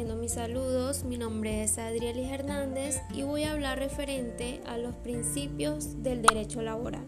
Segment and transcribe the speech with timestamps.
[0.00, 1.04] haciendo mis saludos.
[1.04, 6.62] Mi nombre es Adrielis Hernández y voy a hablar referente a los principios del derecho
[6.62, 7.04] laboral.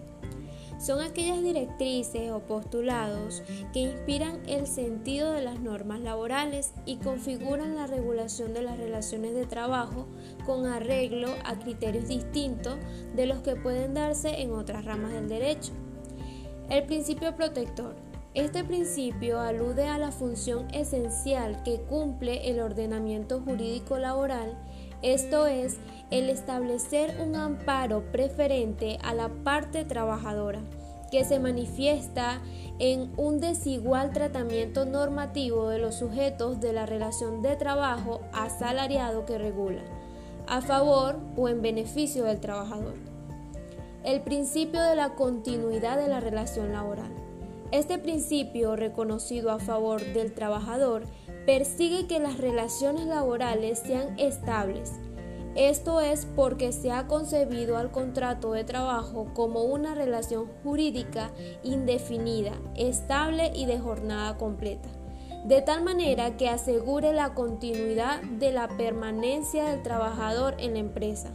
[0.78, 3.42] Son aquellas directrices o postulados
[3.72, 9.32] que inspiran el sentido de las normas laborales y configuran la regulación de las relaciones
[9.34, 10.06] de trabajo
[10.44, 12.76] con arreglo a criterios distintos
[13.16, 15.72] de los que pueden darse en otras ramas del derecho.
[16.68, 23.98] El principio protector este principio alude a la función esencial que cumple el ordenamiento jurídico
[23.98, 24.56] laboral,
[25.02, 25.76] esto es,
[26.10, 30.60] el establecer un amparo preferente a la parte trabajadora,
[31.10, 32.40] que se manifiesta
[32.78, 39.36] en un desigual tratamiento normativo de los sujetos de la relación de trabajo asalariado que
[39.36, 39.82] regula,
[40.46, 42.94] a favor o en beneficio del trabajador.
[44.04, 47.12] El principio de la continuidad de la relación laboral.
[47.72, 51.04] Este principio, reconocido a favor del trabajador,
[51.46, 54.92] persigue que las relaciones laborales sean estables.
[55.54, 62.52] Esto es porque se ha concebido al contrato de trabajo como una relación jurídica indefinida,
[62.76, 64.90] estable y de jornada completa,
[65.44, 71.32] de tal manera que asegure la continuidad de la permanencia del trabajador en la empresa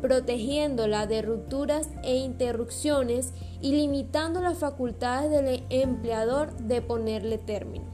[0.00, 7.84] protegiéndola de rupturas e interrupciones y limitando las facultades del empleador de ponerle término.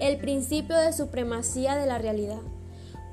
[0.00, 2.40] El principio de supremacía de la realidad.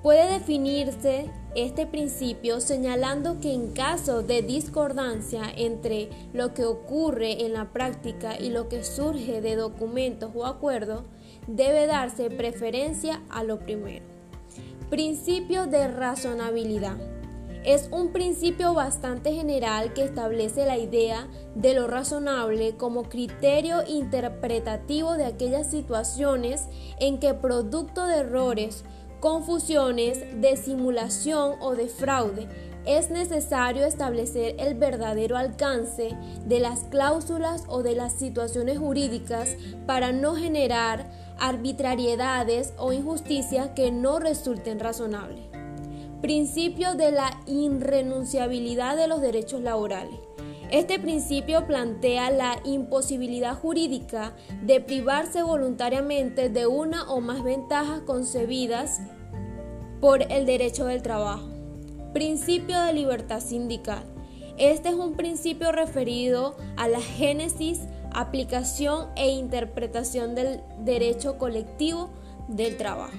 [0.02, 7.52] Puede definirse este principio señalando que en caso de discordancia entre lo que ocurre en
[7.54, 11.04] la práctica y lo que surge de documentos o acuerdos,
[11.48, 14.06] debe darse preferencia a lo primero.
[14.90, 16.98] Principio de razonabilidad.
[17.66, 25.16] Es un principio bastante general que establece la idea de lo razonable como criterio interpretativo
[25.16, 26.68] de aquellas situaciones
[27.00, 28.86] en que producto de errores,
[29.20, 32.48] confusiones, de simulación o de fraude,
[32.90, 36.18] es necesario establecer el verdadero alcance
[36.48, 39.56] de las cláusulas o de las situaciones jurídicas
[39.86, 41.06] para no generar
[41.38, 45.46] arbitrariedades o injusticias que no resulten razonables.
[46.24, 50.20] Principio de la irrenunciabilidad de los derechos laborales.
[50.72, 54.34] Este principio plantea la imposibilidad jurídica
[54.64, 59.00] de privarse voluntariamente de una o más ventajas concebidas
[60.02, 61.59] por el derecho del trabajo.
[62.14, 64.04] Principio de libertad sindical.
[64.58, 67.82] Este es un principio referido a la génesis,
[68.12, 72.10] aplicación e interpretación del derecho colectivo
[72.48, 73.14] del trabajo.